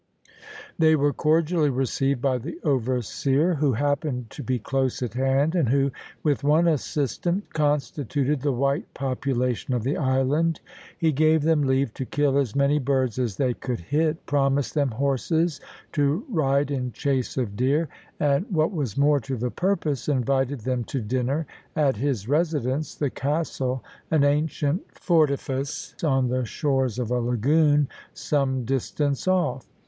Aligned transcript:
They 0.79 0.95
were 0.95 1.13
cordially 1.13 1.69
received 1.69 2.23
by 2.23 2.39
the 2.39 2.57
overseer, 2.63 3.53
who 3.53 3.73
happened 3.73 4.31
to 4.31 4.41
be 4.41 4.57
close 4.57 5.03
at 5.03 5.13
hand, 5.13 5.53
and 5.53 5.69
who, 5.69 5.91
with 6.23 6.43
one 6.43 6.67
assistant, 6.67 7.53
constituted 7.53 8.41
the 8.41 8.51
white 8.51 8.91
population 8.95 9.75
of 9.75 9.83
the 9.83 9.97
island. 9.97 10.59
He 10.97 11.11
gave 11.11 11.43
them 11.43 11.61
leave 11.61 11.93
to 11.93 12.05
kill 12.05 12.39
as 12.39 12.55
many 12.55 12.79
birds 12.79 13.19
as 13.19 13.37
they 13.37 13.53
could 13.53 13.79
hit, 13.79 14.25
promised 14.25 14.73
them 14.73 14.89
horses 14.89 15.61
to 15.91 16.25
ride 16.29 16.71
in 16.71 16.93
chase 16.93 17.37
of 17.37 17.55
deer, 17.55 17.87
and, 18.19 18.47
what 18.49 18.71
was 18.71 18.97
more 18.97 19.19
to 19.19 19.37
the 19.37 19.51
purpose, 19.51 20.09
invited 20.09 20.61
them 20.61 20.83
to 20.85 20.99
dinner 20.99 21.45
at 21.75 21.97
his 21.97 22.27
residence, 22.27 22.95
the 22.95 23.11
castle, 23.11 23.83
an 24.09 24.23
ancient 24.23 24.81
fortalice 24.97 25.93
on 26.03 26.27
the 26.29 26.43
shores 26.43 26.97
of 26.97 27.11
a 27.11 27.19
lagoon 27.19 27.87
some 28.15 28.65
distance 28.65 29.27
off. 29.27 29.67